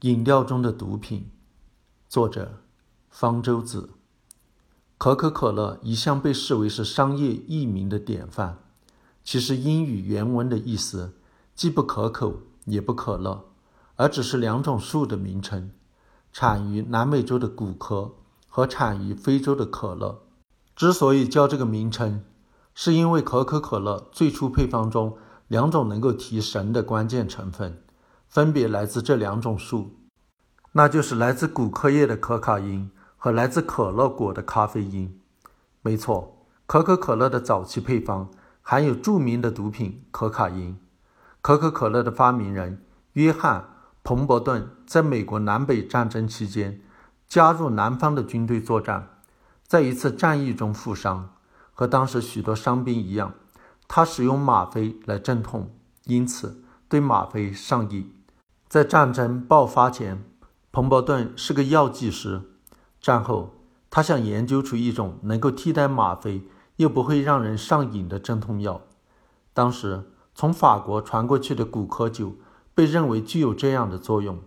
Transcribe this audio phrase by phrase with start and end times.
[0.00, 1.30] 饮料中的毒品，
[2.08, 2.62] 作者
[3.10, 3.90] 方舟子。
[4.96, 8.60] 可口可乐一向被视为是商业译名的典范。
[9.22, 11.12] 其实英语原文的意思
[11.54, 13.44] 既不可口也不可乐，
[13.96, 15.70] 而只是两种树的名称，
[16.32, 18.14] 产于南美洲的古柯
[18.48, 20.22] 和产于非洲的可乐。
[20.74, 22.24] 之所以叫这个名称，
[22.74, 27.82] 是因为可口可乐最初配方中两种能够提神的关键成分。
[28.30, 29.96] 分别来自这两种树，
[30.70, 35.20] 那就是来自古柯叶的可卡因和来自可乐果的咖啡因。
[35.82, 38.30] 没错，可口可乐的早期配方
[38.62, 40.78] 含有著名的毒品可卡因。
[41.42, 43.62] 可口可乐的发明人约翰·
[44.04, 46.80] 彭伯顿在美国南北战争期间
[47.26, 49.08] 加入南方的军队作战，
[49.66, 51.30] 在一次战役中负伤，
[51.72, 53.34] 和当时许多伤兵一样，
[53.88, 58.14] 他使用吗啡来镇痛，因此对吗啡上瘾。
[58.70, 60.22] 在战争爆发前，
[60.70, 62.42] 彭伯顿是个药剂师。
[63.00, 63.54] 战后，
[63.90, 66.46] 他想研究出一种能够替代吗啡
[66.76, 68.82] 又不会让人上瘾的镇痛药。
[69.52, 70.04] 当时
[70.36, 72.36] 从法国传过去的骨科酒
[72.72, 74.38] 被认为具有这样的作用。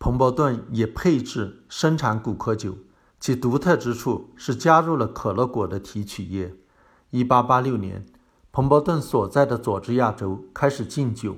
[0.00, 2.74] 彭伯顿也配制生产骨科酒，
[3.20, 6.52] 其独特之处是加入了可乐果的提取液。
[7.12, 8.04] 1886年，
[8.50, 11.36] 彭伯顿所在的佐治亚州开始禁酒，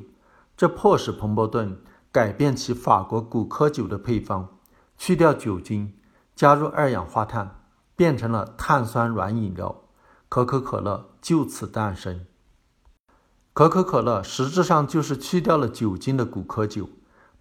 [0.56, 1.78] 这迫使彭伯顿。
[2.10, 4.48] 改变其法国古柯酒的配方，
[4.96, 5.92] 去掉酒精，
[6.34, 7.60] 加入二氧化碳，
[7.94, 9.82] 变成了碳酸软饮料，
[10.28, 12.24] 可口可乐就此诞生。
[13.52, 16.88] 可口可乐实质上就是去掉了酒精的古柯酒。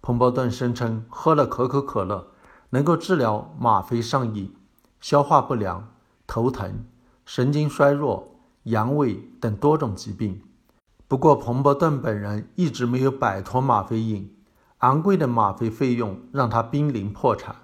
[0.02, 2.32] 彭伯顿声称，喝了可口可乐
[2.70, 4.54] 能够治疗吗啡上瘾、
[5.00, 5.92] 消化不良、
[6.26, 6.84] 头疼、
[7.24, 10.42] 神经衰弱、阳痿等多种疾病。
[11.08, 14.34] 不过，彭伯顿本人一直没有摆脱吗啡瘾。
[14.78, 17.56] 昂贵的吗啡费用让他濒临破产，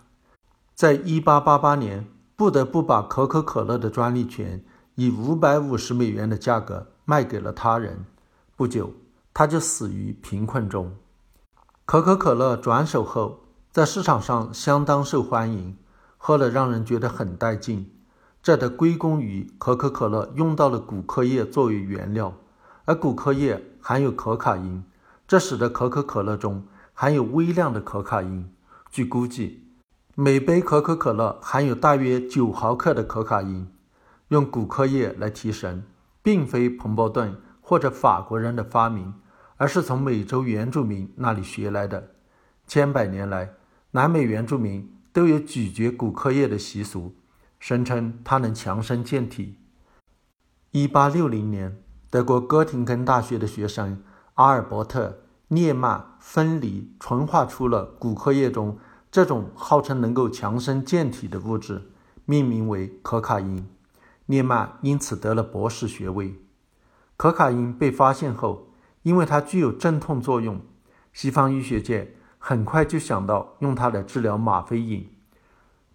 [0.75, 4.65] 在1888年不得不把可口可乐的专利权
[4.97, 8.05] 以550美元的价格卖给了他人。
[8.57, 8.93] 不久，
[9.33, 10.93] 他就死于贫困中。
[11.85, 15.77] 可口可乐转手后，在市场上相当受欢迎，
[16.17, 17.91] 喝了让人觉得很带劲。
[18.43, 22.35] 这得归功于可口可乐用到了古柯叶作为原料，
[22.85, 24.85] 而古柯叶含有可卡因，
[25.29, 26.65] 这使得可口可乐中。
[26.95, 28.51] 含有微量的可卡因。
[28.91, 29.67] 据估计，
[30.15, 33.69] 每杯可口可乐含有大约九毫克的可卡因。
[34.29, 35.85] 用骨科液来提神，
[36.23, 39.13] 并非彭伯顿或者法国人的发明，
[39.57, 42.13] 而是从美洲原住民那里学来的。
[42.67, 43.55] 千百年来，
[43.91, 47.17] 南美原住民都有咀嚼骨科液的习俗，
[47.59, 49.59] 声称它能强身健体。
[50.71, 54.03] 一八六零年，德国哥廷根大学的学生
[54.35, 55.24] 阿尔伯特。
[55.55, 58.77] 涅曼分离纯化出了骨科液中
[59.09, 61.93] 这种号称能够强身健体的物质，
[62.25, 63.65] 命名为可卡因。
[64.27, 66.35] 涅曼因此得了博士学位。
[67.17, 68.73] 可卡因被发现后，
[69.03, 70.61] 因为它具有镇痛作用，
[71.13, 75.09] 西方医学界很快就想到用它来治疗吗啡瘾。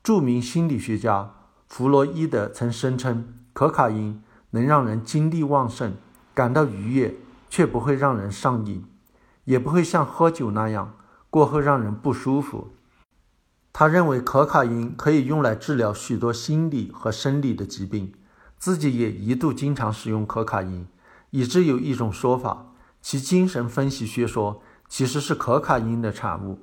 [0.02, 1.34] 著名心理学家
[1.68, 5.96] 弗洛伊德曾声称，可卡因能让人精力旺盛，
[6.34, 7.16] 感到愉悦，
[7.50, 8.86] 却不会让人上瘾。
[9.50, 10.96] 也不会像喝酒那样
[11.32, 12.68] 过后让人不舒服。
[13.74, 18.14] 他认为可卡因可以用来治疗许多心理和生理的疾病，
[18.60, 20.88] 自己也一度经常使用可卡因，
[21.32, 26.60] 以致有一种说法，其精神分析学说其实是可卡因的产物。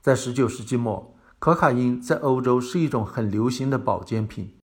[0.00, 4.54] 在十九世纪末，可卡因在欧洲是一种很流行的保健品，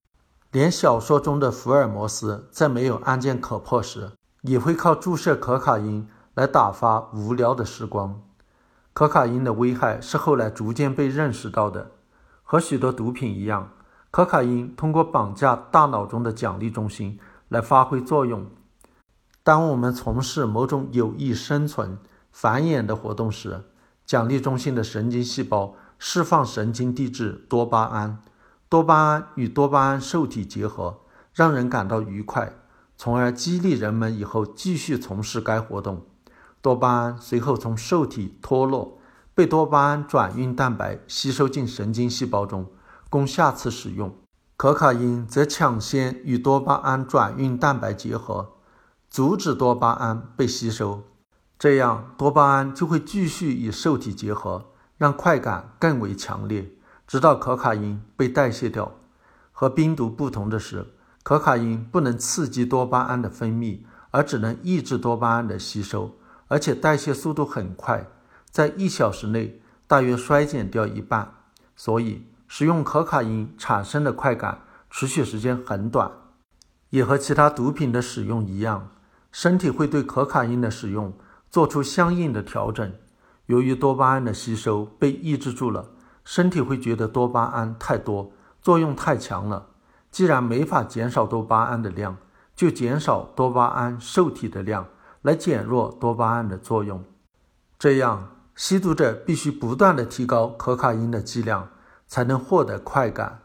[0.52, 6.08] 连小说中的福尔摩斯在没有案件可破时，也会靠注射可卡因。
[6.40, 8.22] 来打发无聊的时光。
[8.94, 11.92] 可卡因的危害是后来逐渐被认识到的。
[12.44, 13.74] 和许多毒品一样，
[14.10, 17.20] 可卡因通过绑架大脑中的奖励中心
[17.50, 18.46] 来发挥作用。
[19.44, 21.98] 当我们从事某种有益生存、
[22.32, 23.66] 繁衍的活动时，
[24.06, 28.20] 奖励中心的神经细胞释放神经递质多巴胺，
[28.70, 31.02] 多巴胺与多巴胺受体结合，
[31.34, 32.54] 让人感到愉快，
[32.96, 36.06] 从而激励人们以后继续从事该活动。
[36.62, 39.00] 多巴胺随后从受体脱落，
[39.34, 42.68] 被多巴胺转运蛋白吸收进神经细胞中，
[43.10, 44.14] 供下次使用。
[44.58, 48.56] 可卡因则抢先与多巴胺转运蛋白结合，
[49.10, 51.04] 阻止多巴胺被吸收，
[51.58, 56.74] 这样多巴胺就会继续与受体结合，让快感更为强烈，
[57.08, 58.92] 直到可卡因被代谢掉。
[59.54, 60.88] 和冰毒不同的是，
[61.24, 63.80] 可卡因不能刺激多巴胺的分泌，
[64.12, 66.18] 而只能抑制多巴胺的吸收。
[66.50, 68.06] 而且代谢速度很快，
[68.52, 71.36] 在一小时内，大约衰减掉一半。
[71.76, 76.12] 所以，使用可卡因产生的快感持续时间很短，
[76.90, 78.90] 也和其他毒品的使用一样，
[79.32, 81.14] 身体会对可卡因的使用
[81.50, 82.92] 做出相应的调整。
[83.46, 85.90] 由于多巴胺的吸收被抑制住了，
[86.26, 88.32] 身体会觉得多巴胺太多，
[88.62, 89.68] 作用太强了。
[90.12, 92.18] 既然没法减少多巴胺的量，
[92.56, 94.88] 就减少多巴胺受体的量，
[95.22, 97.04] 来减弱多巴胺的作用。
[97.78, 98.32] 这样。
[98.56, 101.70] 吸毒者必须不断地提高可卡因的剂量，
[102.08, 103.40] 才能获得快感。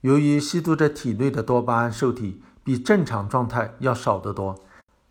[0.00, 4.56] 由于吸毒者体内的多巴胺受体比正常状态要少得多，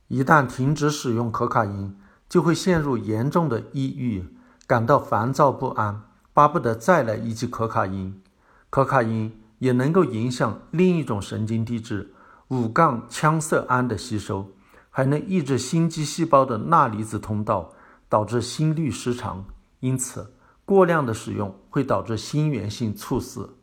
[0.10, 1.98] 一旦停止使用可卡因，
[2.28, 4.28] 就会陷入严重的抑郁，
[4.68, 6.01] 感到烦躁不安，
[6.34, 8.22] 巴不得再来一剂可卡因。
[8.69, 12.13] 可卡因也能够影响另一种神经递质
[12.50, 14.51] 五杠羟色胺的吸收，
[15.00, 17.72] 还能抑制心肌细胞的钠离子通道。
[18.10, 19.46] 导致心律失常，
[19.81, 20.34] 因此
[20.66, 23.57] 过量的使用会导致心源性猝死。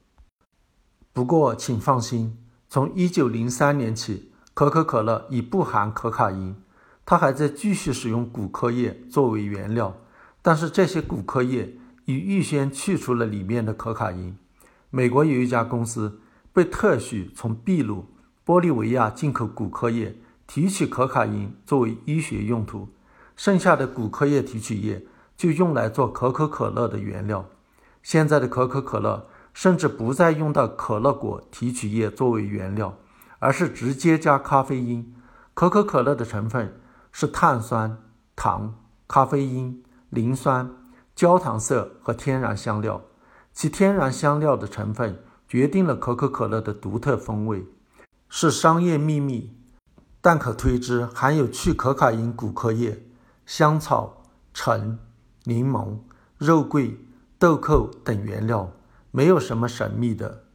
[1.13, 2.39] 不过，请放心，
[2.69, 6.55] 从1903年起，可口可乐已不含可卡因，
[7.05, 9.97] 它还在继续使用骨科液作为原料，
[10.41, 14.39] 但是这些骨科液已预先去除了里面的可卡因。
[14.91, 16.21] 美国有一家公司
[16.53, 18.07] 被特许从秘鲁、
[18.47, 22.89] 玻利维亚进口骨科液，提取可卡因作为医学用途。
[23.37, 25.05] 剩下的骨科液提取液
[25.37, 27.47] 就用来做可口可乐的原料。
[28.03, 32.97] 现在的可口可乐甚至不再用到可乐果提取液作为原料，
[33.39, 35.15] 而是直接加咖啡因。
[35.53, 36.81] 可口可乐的成分
[37.13, 37.99] 是碳酸、
[38.35, 38.75] 糖、
[39.09, 40.71] 咖啡因、磷酸、
[41.15, 43.03] 焦糖色和天然香料。
[43.53, 47.65] 其天然香料的成分决定了可口可乐的独特风味，
[48.29, 49.51] 是商业秘密，
[50.29, 53.01] 但可推知含有去可卡因骨科液。
[53.47, 54.99] 香草、橙、
[55.45, 55.99] 柠檬、
[56.37, 56.99] 肉桂、
[57.39, 58.73] 豆蔻等原料，
[59.13, 60.46] 没有什么神秘的。